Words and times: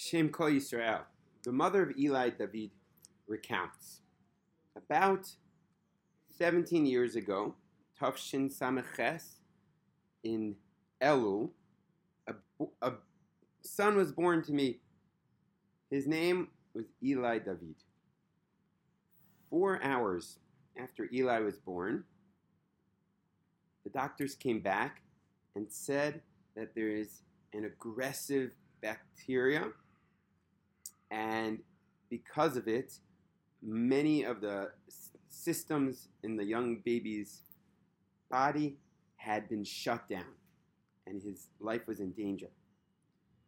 Shem 0.00 0.30
Kol 0.30 0.48
Yisrael. 0.48 1.02
The 1.44 1.52
mother 1.52 1.82
of 1.82 1.98
Eli 1.98 2.30
David 2.30 2.70
recounts. 3.28 4.00
About 4.74 5.26
17 6.38 6.86
years 6.86 7.16
ago, 7.16 7.54
Tafshin 8.00 8.50
Sameches, 8.50 9.34
in 10.24 10.56
Elul, 11.02 11.50
a, 12.26 12.34
a 12.80 12.92
son 13.60 13.96
was 13.96 14.10
born 14.10 14.42
to 14.44 14.52
me. 14.52 14.80
His 15.90 16.06
name 16.06 16.48
was 16.72 16.86
Eli 17.04 17.38
David. 17.38 17.76
Four 19.50 19.82
hours 19.82 20.38
after 20.80 21.10
Eli 21.12 21.40
was 21.40 21.58
born, 21.58 22.04
the 23.84 23.90
doctors 23.90 24.34
came 24.34 24.60
back 24.60 25.02
and 25.54 25.66
said 25.68 26.22
that 26.56 26.74
there 26.74 26.88
is 26.88 27.20
an 27.52 27.66
aggressive 27.66 28.52
bacteria, 28.80 29.68
and 31.10 31.58
because 32.08 32.56
of 32.56 32.68
it, 32.68 32.92
many 33.62 34.24
of 34.24 34.40
the 34.40 34.70
systems 35.28 36.08
in 36.22 36.36
the 36.36 36.44
young 36.44 36.76
baby's 36.84 37.42
body 38.30 38.76
had 39.16 39.48
been 39.48 39.64
shut 39.64 40.08
down, 40.08 40.34
and 41.06 41.22
his 41.22 41.48
life 41.60 41.86
was 41.86 42.00
in 42.00 42.10
danger. 42.12 42.48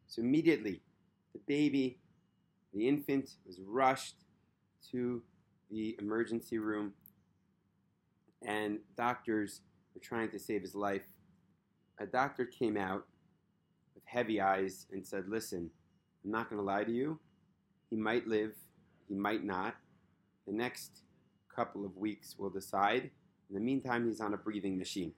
So 0.07 0.23
immediately, 0.23 0.83
the 1.33 1.41
baby, 1.47 1.99
the 2.75 2.89
infant, 2.89 3.31
was 3.47 3.59
rushed 3.67 4.17
to 4.91 5.23
the 5.71 5.97
emergency 5.99 6.59
room, 6.59 6.93
and 8.43 8.79
doctors 8.97 9.61
were 9.95 10.01
trying 10.01 10.31
to 10.31 10.39
save 10.39 10.63
his 10.63 10.75
life. 10.75 11.07
A 11.99 12.07
doctor 12.07 12.45
came 12.45 12.77
out 12.77 13.07
with 13.95 14.05
heavy 14.07 14.41
eyes 14.41 14.87
and 14.93 15.07
said, 15.07 15.29
Listen, 15.29 15.71
I'm 16.25 16.31
not 16.31 16.51
going 16.51 16.61
to 16.61 16.65
lie 16.65 16.85
to 16.85 16.93
you. 16.93 17.19
He 17.93 17.99
might 17.99 18.27
live, 18.27 18.55
he 19.07 19.15
might 19.15 19.45
not. 19.45 19.77
The 20.47 20.55
next 20.55 21.03
couple 21.55 21.85
of 21.85 21.95
weeks 21.99 22.37
will 22.39 22.49
decide. 22.49 23.11
In 23.51 23.55
the 23.55 23.61
meantime, 23.61 24.07
he's 24.07 24.19
on 24.19 24.33
a 24.33 24.39
breathing 24.39 24.79
machine. 24.79 25.13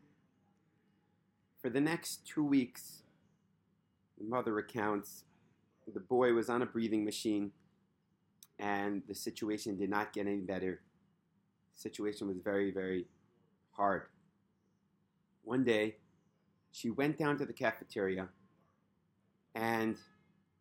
For 1.62 1.70
the 1.70 1.80
next 1.80 2.26
two 2.26 2.42
weeks, 2.42 3.04
the 4.18 4.24
mother 4.24 4.52
recounts 4.52 5.22
the 5.86 6.00
boy 6.00 6.32
was 6.32 6.48
on 6.48 6.62
a 6.62 6.66
breathing 6.66 7.04
machine 7.04 7.52
and 8.58 9.02
the 9.06 9.14
situation 9.14 9.76
did 9.76 9.88
not 9.90 10.12
get 10.12 10.26
any 10.26 10.40
better. 10.40 10.80
The 11.76 11.80
situation 11.80 12.26
was 12.26 12.38
very, 12.38 12.72
very 12.72 13.06
hard. 13.70 14.06
One 15.44 15.62
day, 15.62 15.98
she 16.72 16.90
went 16.90 17.18
down 17.18 17.38
to 17.38 17.46
the 17.46 17.52
cafeteria 17.52 18.30
and 19.54 19.96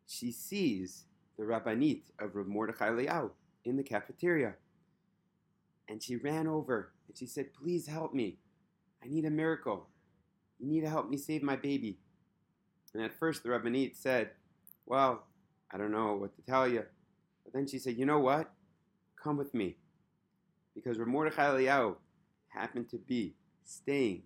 she 0.06 0.30
sees 0.30 1.06
the 1.38 1.44
Rabbanit 1.44 2.02
of 2.18 2.34
Rav 2.34 2.46
Mordechai 2.46 2.88
Eliyahu 2.90 3.30
in 3.64 3.76
the 3.76 3.82
cafeteria. 3.82 4.54
And 5.88 6.02
she 6.02 6.16
ran 6.16 6.46
over 6.46 6.92
and 7.08 7.16
she 7.16 7.26
said, 7.26 7.52
Please 7.54 7.86
help 7.86 8.14
me. 8.14 8.38
I 9.02 9.08
need 9.08 9.24
a 9.24 9.30
miracle. 9.30 9.88
You 10.58 10.68
need 10.68 10.80
to 10.82 10.88
help 10.88 11.10
me 11.10 11.16
save 11.16 11.42
my 11.42 11.56
baby. 11.56 11.98
And 12.94 13.02
at 13.02 13.18
first, 13.18 13.42
the 13.42 13.48
Rabbanit 13.48 13.96
said, 13.96 14.30
Well, 14.86 15.24
I 15.70 15.76
don't 15.76 15.92
know 15.92 16.14
what 16.14 16.34
to 16.36 16.42
tell 16.42 16.68
you. 16.68 16.84
But 17.44 17.52
then 17.52 17.66
she 17.66 17.78
said, 17.78 17.96
You 17.96 18.06
know 18.06 18.20
what? 18.20 18.52
Come 19.22 19.36
with 19.36 19.52
me. 19.52 19.76
Because 20.74 20.98
Rav 20.98 21.08
Mordechai 21.08 21.44
Eliyahu 21.44 21.96
happened 22.48 22.88
to 22.90 22.98
be 22.98 23.34
staying 23.64 24.22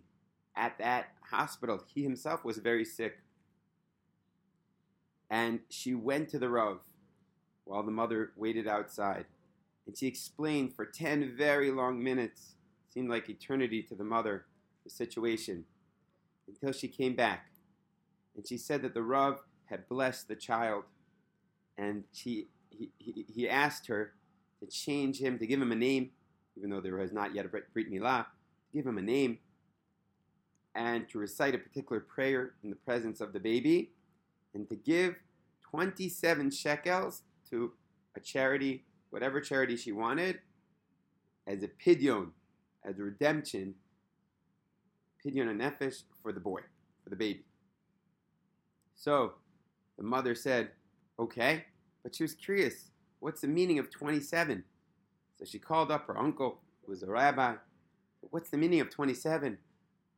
at 0.56 0.78
that 0.78 1.08
hospital. 1.30 1.82
He 1.92 2.02
himself 2.02 2.44
was 2.44 2.58
very 2.58 2.84
sick. 2.84 3.18
And 5.30 5.60
she 5.68 5.94
went 5.94 6.28
to 6.30 6.38
the 6.38 6.48
Rav 6.48 6.80
while 7.68 7.82
the 7.82 7.92
mother 7.92 8.32
waited 8.34 8.66
outside. 8.66 9.26
And 9.86 9.96
she 9.96 10.06
explained 10.06 10.74
for 10.74 10.86
10 10.86 11.34
very 11.36 11.70
long 11.70 12.02
minutes, 12.02 12.54
seemed 12.88 13.10
like 13.10 13.28
eternity 13.28 13.82
to 13.84 13.94
the 13.94 14.04
mother, 14.04 14.46
the 14.84 14.90
situation, 14.90 15.64
until 16.48 16.72
she 16.72 16.88
came 16.88 17.14
back. 17.14 17.50
And 18.34 18.48
she 18.48 18.56
said 18.56 18.82
that 18.82 18.94
the 18.94 19.02
Rav 19.02 19.40
had 19.66 19.86
blessed 19.88 20.28
the 20.28 20.36
child. 20.36 20.84
And 21.76 22.04
she, 22.12 22.48
he, 22.70 22.90
he, 22.98 23.26
he 23.28 23.48
asked 23.48 23.86
her 23.88 24.14
to 24.60 24.66
change 24.66 25.20
him, 25.20 25.38
to 25.38 25.46
give 25.46 25.60
him 25.60 25.72
a 25.72 25.76
name, 25.76 26.10
even 26.56 26.70
though 26.70 26.80
there 26.80 26.96
was 26.96 27.12
not 27.12 27.34
yet 27.34 27.44
a 27.44 27.48
Brit 27.48 27.92
Milah, 27.92 28.24
to 28.24 28.76
give 28.76 28.86
him 28.86 28.98
a 28.98 29.02
name 29.02 29.38
and 30.74 31.08
to 31.10 31.18
recite 31.18 31.54
a 31.54 31.58
particular 31.58 32.00
prayer 32.00 32.54
in 32.62 32.70
the 32.70 32.76
presence 32.76 33.20
of 33.20 33.32
the 33.32 33.40
baby, 33.40 33.90
and 34.54 34.68
to 34.68 34.76
give 34.76 35.16
27 35.70 36.50
shekels 36.50 37.22
to 37.50 37.72
a 38.16 38.20
charity, 38.20 38.84
whatever 39.10 39.40
charity 39.40 39.76
she 39.76 39.92
wanted, 39.92 40.38
as 41.46 41.62
a 41.62 41.68
pidyon, 41.68 42.30
as 42.84 42.98
a 42.98 43.02
redemption, 43.02 43.74
pidyon 45.24 45.50
and 45.50 45.60
nefesh 45.60 46.02
for 46.22 46.32
the 46.32 46.40
boy, 46.40 46.60
for 47.02 47.10
the 47.10 47.16
baby. 47.16 47.44
So 48.94 49.34
the 49.96 50.04
mother 50.04 50.34
said, 50.34 50.70
okay, 51.18 51.64
but 52.02 52.14
she 52.14 52.22
was 52.22 52.34
curious, 52.34 52.90
what's 53.20 53.40
the 53.40 53.48
meaning 53.48 53.78
of 53.78 53.90
27? 53.90 54.64
So 55.38 55.44
she 55.44 55.58
called 55.58 55.90
up 55.90 56.06
her 56.06 56.18
uncle, 56.18 56.60
who 56.84 56.92
was 56.92 57.02
a 57.02 57.06
rabbi. 57.06 57.54
What's 58.30 58.50
the 58.50 58.56
meaning 58.56 58.80
of 58.80 58.90
27? 58.90 59.46
And 59.48 59.56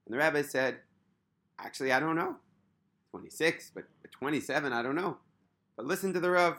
the 0.06 0.16
rabbi 0.16 0.42
said, 0.42 0.78
Actually, 1.58 1.92
I 1.92 2.00
don't 2.00 2.16
know. 2.16 2.36
26, 3.10 3.72
but 3.74 3.84
27, 4.10 4.72
I 4.72 4.82
don't 4.82 4.94
know. 4.94 5.18
But 5.76 5.86
listen 5.86 6.12
to 6.14 6.20
the 6.20 6.30
Rav. 6.30 6.56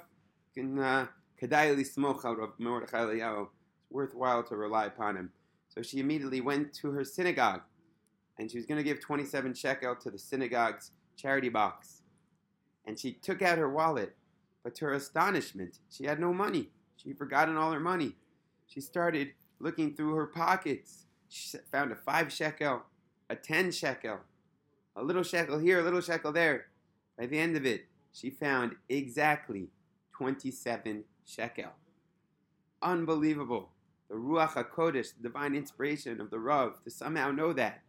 Uh, 0.57 1.05
it's 1.41 1.97
worthwhile 3.89 4.43
to 4.43 4.55
rely 4.55 4.85
upon 4.85 5.15
him. 5.15 5.31
So 5.69 5.81
she 5.81 5.99
immediately 5.99 6.41
went 6.41 6.73
to 6.75 6.91
her 6.91 7.03
synagogue 7.03 7.61
and 8.37 8.49
she 8.49 8.57
was 8.57 8.65
going 8.65 8.77
to 8.77 8.83
give 8.83 8.99
27 8.99 9.53
shekel 9.53 9.95
to 9.95 10.09
the 10.09 10.17
synagogue's 10.17 10.91
charity 11.15 11.49
box. 11.49 12.01
And 12.85 12.97
she 12.97 13.13
took 13.13 13.41
out 13.41 13.57
her 13.57 13.69
wallet, 13.69 14.15
but 14.63 14.75
to 14.75 14.85
her 14.85 14.93
astonishment, 14.93 15.79
she 15.89 16.05
had 16.05 16.19
no 16.19 16.33
money. 16.33 16.69
She'd 16.97 17.17
forgotten 17.17 17.55
all 17.55 17.71
her 17.71 17.79
money. 17.79 18.15
She 18.67 18.81
started 18.81 19.33
looking 19.59 19.95
through 19.95 20.15
her 20.15 20.27
pockets. 20.27 21.05
She 21.29 21.57
found 21.71 21.91
a 21.91 21.95
five 21.95 22.31
shekel, 22.31 22.83
a 23.29 23.35
10 23.35 23.71
shekel, 23.71 24.19
a 24.95 25.03
little 25.03 25.23
shekel 25.23 25.59
here, 25.59 25.79
a 25.79 25.83
little 25.83 26.01
shekel 26.01 26.31
there. 26.31 26.67
By 27.17 27.27
the 27.27 27.39
end 27.39 27.55
of 27.55 27.65
it, 27.65 27.85
she 28.11 28.29
found 28.29 28.75
exactly 28.89 29.69
27 30.21 31.03
shekel. 31.25 31.71
Unbelievable. 32.83 33.69
The 34.07 34.13
Ruach 34.13 34.53
HaKodesh, 34.53 35.15
the 35.15 35.23
divine 35.23 35.55
inspiration 35.55 36.21
of 36.21 36.29
the 36.29 36.37
Rav, 36.37 36.83
to 36.83 36.91
somehow 36.91 37.31
know 37.31 37.53
that. 37.53 37.81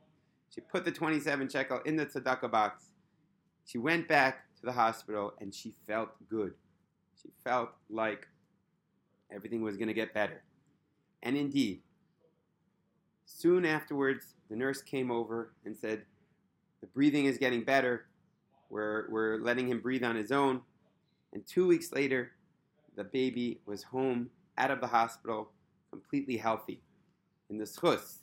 She 0.49 0.63
put 0.63 0.87
the 0.87 0.93
27 0.93 1.51
shekel 1.51 1.81
in 1.85 1.97
the 1.97 2.07
tzedakah 2.07 2.51
box. 2.51 2.85
She 3.67 3.77
went 3.77 4.09
back 4.09 4.47
to 4.61 4.65
the 4.65 4.73
hospital 4.73 5.35
and 5.41 5.53
she 5.53 5.75
felt 5.87 6.09
good. 6.31 6.55
She 7.21 7.29
felt 7.45 7.69
like 7.91 8.27
everything 9.31 9.61
was 9.61 9.77
going 9.77 9.89
to 9.89 9.95
get 9.95 10.15
better. 10.15 10.43
And 11.23 11.37
indeed, 11.37 11.83
soon 13.27 13.67
afterwards, 13.67 14.37
the 14.49 14.57
nurse 14.57 14.81
came 14.81 15.11
over 15.11 15.53
and 15.67 15.77
said, 15.77 16.07
The 16.81 16.87
breathing 16.87 17.27
is 17.27 17.37
getting 17.37 17.63
better. 17.63 18.07
We're, 18.71 19.11
we're 19.11 19.37
letting 19.37 19.69
him 19.69 19.81
breathe 19.81 20.03
on 20.03 20.17
his 20.17 20.33
own. 20.33 20.63
And 21.33 21.47
two 21.47 21.67
weeks 21.67 21.93
later, 21.93 22.33
the 22.97 23.05
baby 23.05 23.61
was 23.67 23.85
home 23.85 24.31
out 24.59 24.71
of 24.71 24.81
the 24.81 24.87
hospital, 24.87 25.51
completely 25.91 26.37
healthy. 26.37 26.83
In 27.49 27.59
the 27.59 27.65
schus 27.65 28.19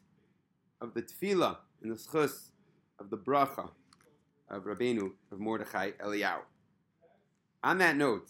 of 0.82 0.94
the 0.94 1.02
tefillah, 1.02 1.58
in 1.84 1.90
the 1.90 1.96
schus 1.96 2.50
of 3.00 3.10
the 3.10 3.18
bracha 3.18 3.70
of 4.50 4.64
Rabbeinu, 4.64 5.12
of 5.32 5.40
Mordechai 5.40 5.92
Eliyahu. 6.04 6.42
On 7.64 7.78
that 7.80 7.96
note, 7.96 8.30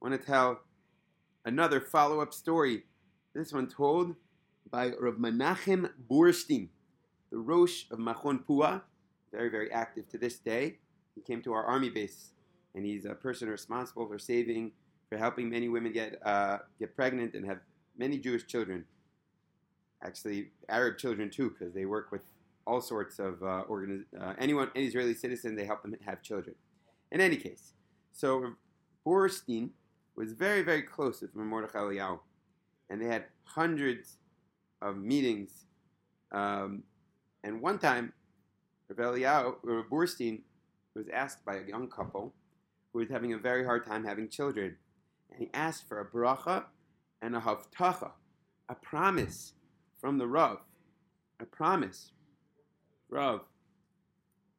I 0.00 0.08
want 0.08 0.20
to 0.20 0.26
tell 0.26 0.60
another 1.44 1.80
follow 1.80 2.20
up 2.20 2.32
story. 2.32 2.84
This 3.34 3.52
one 3.52 3.66
told 3.66 4.14
by 4.70 4.92
Rav 5.00 5.14
Menachem 5.14 5.90
Burstein 6.10 6.68
the 7.30 7.38
Rosh 7.38 7.84
of 7.90 7.98
Machon 7.98 8.44
Pua, 8.44 8.82
very, 9.30 9.50
very 9.50 9.70
active 9.70 10.08
to 10.08 10.18
this 10.18 10.38
day. 10.38 10.78
He 11.14 11.20
came 11.20 11.42
to 11.42 11.52
our 11.52 11.64
army 11.64 11.90
base, 11.90 12.30
and 12.78 12.86
he's 12.86 13.04
a 13.04 13.14
person 13.14 13.48
responsible 13.48 14.06
for 14.06 14.18
saving, 14.18 14.72
for 15.08 15.18
helping 15.18 15.50
many 15.50 15.68
women 15.68 15.92
get 15.92 16.24
uh, 16.24 16.58
get 16.78 16.94
pregnant 16.96 17.34
and 17.34 17.44
have 17.44 17.58
many 17.96 18.18
Jewish 18.18 18.46
children. 18.46 18.84
Actually, 20.02 20.50
Arab 20.68 20.96
children 20.96 21.28
too, 21.28 21.50
because 21.50 21.74
they 21.74 21.84
work 21.84 22.12
with 22.12 22.22
all 22.66 22.80
sorts 22.80 23.18
of 23.18 23.42
uh, 23.42 23.64
organiz- 23.68 24.04
uh, 24.20 24.34
anyone, 24.38 24.70
any 24.76 24.86
Israeli 24.86 25.14
citizen, 25.14 25.56
they 25.56 25.64
help 25.64 25.82
them 25.82 25.94
have 26.06 26.22
children. 26.22 26.54
In 27.10 27.20
any 27.20 27.36
case, 27.36 27.72
so 28.12 28.52
Burstein 29.04 29.70
was 30.14 30.32
very, 30.32 30.62
very 30.62 30.82
close 30.82 31.20
with 31.20 31.34
Mordechai 31.34 31.78
Eliyahu, 31.78 32.20
and 32.90 33.02
they 33.02 33.06
had 33.06 33.24
hundreds 33.44 34.18
of 34.80 34.96
meetings 34.96 35.64
um, 36.32 36.82
and 37.44 37.60
one 37.60 37.78
time, 37.78 38.12
Rav 38.88 39.14
Eliyahu, 39.14 39.56
Rav 39.62 39.84
Burstein 39.90 40.42
was 40.94 41.08
asked 41.08 41.44
by 41.44 41.56
a 41.56 41.66
young 41.66 41.88
couple, 41.88 42.34
who 42.92 43.00
was 43.00 43.08
having 43.08 43.32
a 43.32 43.38
very 43.38 43.64
hard 43.64 43.86
time 43.86 44.04
having 44.04 44.28
children. 44.28 44.76
And 45.30 45.38
he 45.38 45.50
asked 45.54 45.88
for 45.88 46.00
a 46.00 46.04
bracha 46.04 46.64
and 47.22 47.36
a 47.36 47.40
havtacha, 47.40 48.10
a 48.68 48.74
promise 48.74 49.54
from 50.00 50.18
the 50.18 50.26
Rav. 50.26 50.58
A 51.40 51.44
promise. 51.44 52.12
Rav, 53.10 53.40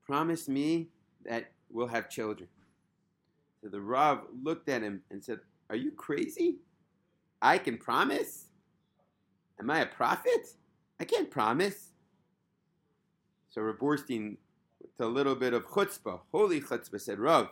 promise 0.06 0.48
me 0.48 0.90
that 1.26 1.52
we'll 1.70 1.88
have 1.88 2.10
children. 2.10 2.50
So 3.62 3.70
the 3.70 3.81
Rav 3.81 4.22
looked 4.44 4.70
at 4.70 4.82
him 4.82 5.02
and 5.12 5.24
said, 5.24 5.40
Are 5.70 5.75
you 5.75 5.92
crazy? 5.92 6.60
I 7.42 7.58
can 7.58 7.78
promise? 7.78 8.46
Am 9.60 9.70
I 9.70 9.80
a 9.82 9.86
prophet? 9.86 10.56
I 11.00 11.06
can't 11.06 11.30
promise. 11.30 11.90
So 13.50 13.62
Rav 13.62 13.78
Burstein, 13.78 14.38
with 14.82 14.92
a 15.00 15.10
little 15.10 15.36
bit 15.36 15.54
of 15.54 15.68
chutzpah, 15.68 16.22
holy 16.32 16.62
chutzpah, 16.62 17.02
said, 17.02 17.20
Rav, 17.20 17.50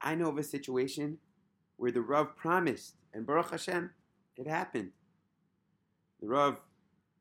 I 0.00 0.14
know 0.14 0.28
of 0.28 0.38
a 0.38 0.42
situation 0.42 1.18
where 1.76 1.92
the 1.92 2.00
Rav 2.00 2.36
promised, 2.36 2.94
and 3.12 3.26
Baruch 3.26 3.50
Hashem, 3.50 3.90
it 4.36 4.46
happened. 4.46 4.90
The 6.20 6.28
Rav 6.28 6.58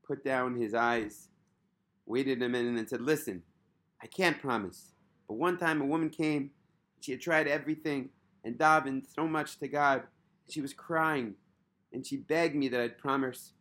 put 0.05 0.23
down 0.23 0.55
his 0.55 0.73
eyes, 0.73 1.29
waited 2.05 2.41
a 2.41 2.49
minute, 2.49 2.77
and 2.77 2.89
said, 2.89 3.01
Listen, 3.01 3.43
I 4.01 4.07
can't 4.07 4.41
promise. 4.41 4.93
But 5.27 5.35
one 5.35 5.57
time 5.57 5.81
a 5.81 5.85
woman 5.85 6.09
came, 6.09 6.51
she 7.01 7.11
had 7.11 7.21
tried 7.21 7.47
everything 7.47 8.09
and 8.43 8.57
davened 8.57 9.05
so 9.13 9.27
much 9.27 9.59
to 9.59 9.67
God. 9.67 10.03
She 10.49 10.61
was 10.61 10.73
crying, 10.73 11.35
and 11.91 12.05
she 12.05 12.17
begged 12.17 12.55
me 12.55 12.69
that 12.69 12.81
I'd 12.81 12.97
promise 12.97 13.53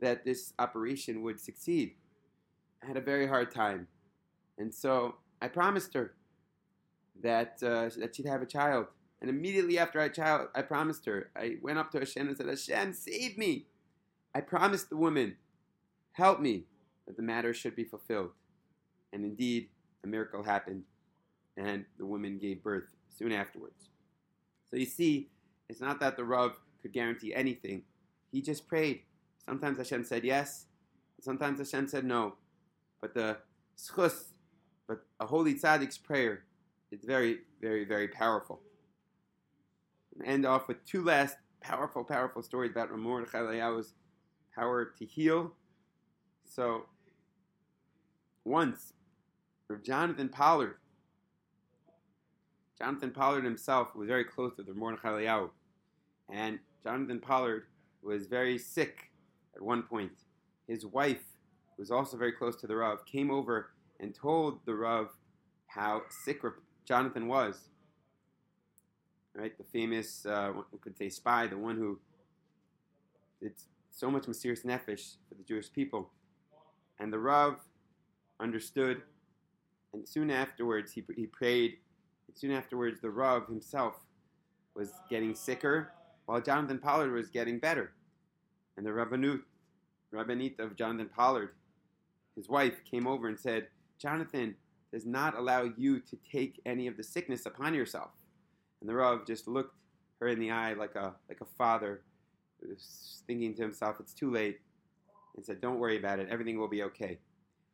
that 0.00 0.24
this 0.24 0.52
operation 0.58 1.22
would 1.22 1.40
succeed. 1.40 1.94
I 2.82 2.86
had 2.86 2.96
a 2.96 3.00
very 3.00 3.26
hard 3.26 3.52
time. 3.52 3.88
And 4.58 4.72
so 4.74 5.16
I 5.40 5.48
promised 5.48 5.94
her 5.94 6.14
that, 7.22 7.58
uh, 7.62 7.88
that 7.98 8.14
she'd 8.14 8.26
have 8.26 8.42
a 8.42 8.46
child. 8.46 8.86
And 9.20 9.30
immediately 9.30 9.78
after 9.78 10.00
I 10.00 10.08
child, 10.08 10.48
I 10.54 10.62
promised 10.62 11.06
her. 11.06 11.30
I 11.36 11.56
went 11.62 11.78
up 11.78 11.90
to 11.92 11.98
Hashem 11.98 12.28
and 12.28 12.36
said, 12.36 12.46
Hashem, 12.46 12.92
save 12.92 13.38
me. 13.38 13.66
I 14.34 14.40
promised 14.40 14.90
the 14.90 14.96
woman, 14.96 15.36
help 16.12 16.40
me, 16.40 16.64
that 17.06 17.16
the 17.16 17.22
matter 17.22 17.54
should 17.54 17.76
be 17.76 17.84
fulfilled. 17.84 18.30
And 19.12 19.24
indeed, 19.24 19.68
a 20.02 20.06
miracle 20.06 20.42
happened, 20.42 20.82
and 21.56 21.84
the 21.98 22.04
woman 22.04 22.38
gave 22.38 22.62
birth 22.62 22.84
soon 23.16 23.32
afterwards. 23.32 23.88
So 24.70 24.76
you 24.76 24.86
see, 24.86 25.30
it's 25.68 25.80
not 25.80 26.00
that 26.00 26.16
the 26.16 26.24
Rav 26.24 26.58
could 26.82 26.92
guarantee 26.92 27.32
anything. 27.34 27.82
He 28.32 28.42
just 28.42 28.66
prayed. 28.66 29.02
Sometimes 29.46 29.78
Hashem 29.78 30.04
said 30.04 30.24
yes, 30.24 30.66
sometimes 31.20 31.58
Hashem 31.58 31.86
said 31.88 32.04
no. 32.04 32.34
But 33.00 33.14
the 33.14 33.38
schus, 33.78 34.24
but 34.88 35.04
a 35.20 35.26
holy 35.26 35.54
tzaddik's 35.54 35.98
prayer 35.98 36.44
is 36.94 37.04
very, 37.04 37.38
very, 37.60 37.84
very 37.84 38.08
powerful. 38.08 38.60
End 40.24 40.46
off 40.46 40.68
with 40.68 40.84
two 40.86 41.02
last 41.02 41.36
powerful, 41.60 42.04
powerful 42.04 42.42
stories 42.42 42.70
about 42.70 42.90
Rav 42.90 43.00
Mordechai 43.00 43.38
Eliyahu's 43.38 43.94
power 44.54 44.92
to 44.98 45.04
heal. 45.04 45.52
So, 46.44 46.84
once, 48.44 48.92
Jonathan 49.82 50.28
Pollard, 50.28 50.76
Jonathan 52.78 53.10
Pollard 53.10 53.44
himself 53.44 53.94
was 53.96 54.06
very 54.06 54.24
close 54.24 54.54
to 54.56 54.62
the 54.62 54.74
Mordechai 54.74 55.08
Eliyahu. 55.08 55.50
And 56.30 56.60
Jonathan 56.84 57.18
Pollard 57.18 57.64
was 58.02 58.26
very 58.26 58.58
sick 58.58 59.10
at 59.56 59.62
one 59.62 59.82
point. 59.82 60.12
His 60.68 60.86
wife, 60.86 61.24
who 61.76 61.82
was 61.82 61.90
also 61.90 62.16
very 62.16 62.32
close 62.32 62.56
to 62.56 62.66
the 62.66 62.76
Rav, 62.76 63.04
came 63.04 63.30
over 63.30 63.70
and 63.98 64.14
told 64.14 64.60
the 64.64 64.74
Rav 64.74 65.08
how 65.66 66.02
sick 66.08 66.42
Jonathan 66.84 67.28
was. 67.28 67.68
Right, 69.34 69.56
the 69.58 69.64
famous, 69.64 70.24
uh, 70.26 70.50
one 70.50 70.64
could 70.80 70.96
say 70.96 71.08
spy, 71.08 71.48
the 71.48 71.58
one 71.58 71.76
who 71.76 71.98
did 73.42 73.52
so 73.90 74.08
much 74.08 74.24
mesirus 74.24 74.64
nefesh 74.64 75.16
for 75.28 75.34
the 75.34 75.42
Jewish 75.42 75.72
people. 75.72 76.10
And 77.00 77.12
the 77.12 77.18
Rav 77.18 77.56
understood, 78.38 79.02
and 79.92 80.08
soon 80.08 80.30
afterwards 80.30 80.92
he, 80.92 81.02
he 81.16 81.26
prayed 81.26 81.78
soon 82.34 82.50
afterwards, 82.50 83.00
the 83.00 83.10
Rav 83.10 83.46
himself 83.46 83.94
was 84.74 84.92
getting 85.08 85.34
sicker, 85.34 85.92
while 86.26 86.40
Jonathan 86.40 86.78
Pollard 86.78 87.12
was 87.12 87.28
getting 87.30 87.58
better. 87.58 87.92
And 88.76 88.84
the 88.84 88.90
Rabbanut, 88.90 89.40
Rabbanit 90.12 90.58
of 90.58 90.76
Jonathan 90.76 91.08
Pollard, 91.14 91.50
his 92.34 92.48
wife, 92.48 92.74
came 92.84 93.06
over 93.06 93.28
and 93.28 93.38
said, 93.38 93.68
Jonathan 93.98 94.56
does 94.94 95.04
not 95.04 95.36
allow 95.36 95.68
you 95.76 95.98
to 95.98 96.16
take 96.30 96.60
any 96.64 96.86
of 96.86 96.96
the 96.96 97.02
sickness 97.02 97.46
upon 97.46 97.74
yourself. 97.74 98.10
And 98.80 98.88
the 98.88 98.94
Rav 98.94 99.26
just 99.26 99.48
looked 99.48 99.74
her 100.20 100.28
in 100.28 100.38
the 100.38 100.52
eye 100.52 100.74
like 100.74 100.94
a, 100.94 101.16
like 101.28 101.40
a 101.40 101.46
father, 101.58 102.02
thinking 103.26 103.54
to 103.56 103.62
himself, 103.62 103.96
it's 103.98 104.14
too 104.14 104.30
late, 104.30 104.60
and 105.34 105.44
said, 105.44 105.60
don't 105.60 105.80
worry 105.80 105.98
about 105.98 106.20
it, 106.20 106.28
everything 106.30 106.60
will 106.60 106.68
be 106.68 106.84
okay. 106.84 107.18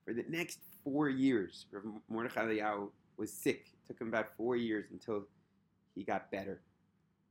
For 0.06 0.14
the 0.14 0.24
next 0.30 0.60
four 0.82 1.10
years, 1.10 1.66
Mordechai 2.08 2.46
Eliyahu 2.46 2.88
was 3.18 3.30
sick 3.30 3.66
It 3.66 3.86
took 3.86 4.00
him 4.00 4.08
about 4.08 4.34
four 4.38 4.56
years 4.56 4.86
until 4.90 5.24
he 5.94 6.04
got 6.04 6.30
better. 6.30 6.62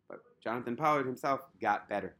But 0.08 0.20
Jonathan 0.44 0.76
Pollard 0.76 1.08
himself 1.08 1.40
got 1.60 1.90
better. 1.90 2.16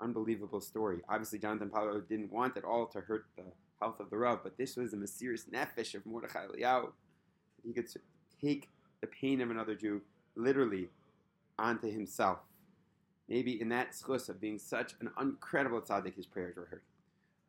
Unbelievable 0.00 0.62
story. 0.62 1.02
Obviously, 1.06 1.38
Jonathan 1.38 1.68
Pollard 1.68 2.08
didn't 2.08 2.32
want 2.32 2.56
at 2.56 2.64
all 2.64 2.86
to 2.86 3.00
hurt 3.00 3.26
the 3.36 3.44
health 3.80 4.00
of 4.00 4.10
the 4.10 4.16
Rav, 4.16 4.40
but 4.42 4.56
this 4.56 4.76
was 4.76 4.92
a 4.92 4.96
mesirus 4.96 5.48
nefesh 5.50 5.94
of 5.94 6.06
Mordechai 6.06 6.46
Eliyahu. 6.46 6.90
He 7.64 7.72
could 7.72 7.88
take 8.40 8.70
the 9.00 9.06
pain 9.06 9.40
of 9.40 9.50
another 9.50 9.74
Jew 9.74 10.02
literally 10.34 10.88
onto 11.58 11.90
himself. 11.90 12.38
Maybe 13.28 13.60
in 13.60 13.68
that 13.70 13.92
schus 13.92 14.28
of 14.28 14.40
being 14.40 14.58
such 14.58 14.94
an 15.00 15.10
incredible 15.20 15.80
tzaddik, 15.80 16.14
his 16.14 16.26
prayers 16.26 16.56
were 16.56 16.66
heard. 16.66 16.82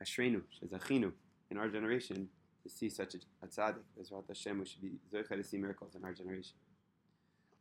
Ashrenu, 0.03 0.41
Shazachinu, 0.61 1.11
in 1.51 1.57
our 1.57 1.69
generation, 1.69 2.29
to 2.63 2.69
see 2.69 2.89
such 2.89 3.15
a, 3.15 3.17
a 3.43 3.47
tzaddik. 3.47 3.83
Bezrat 3.99 4.27
Hashem, 4.27 4.59
we 4.59 4.65
should 4.65 4.81
be 4.81 4.93
zoicha 5.13 5.29
to 5.29 5.43
see 5.43 5.57
miracles 5.57 5.95
in 5.95 6.03
our 6.03 6.13
generation. 6.13 6.53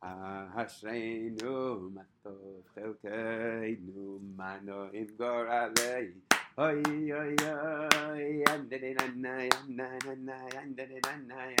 Hashreinu 0.03 1.89
matov 1.89 2.61
chelkeinu 2.73 4.21
mano 4.37 4.89
im 4.93 5.07
goralei 5.17 6.13
Oy 6.57 6.81
oy 7.11 7.35
oy 7.41 8.43
andene 8.45 8.93
nanai 8.93 9.49
andene 9.49 9.97
nanai 10.21 10.53
andene 10.61 10.97
nanai 11.01 11.55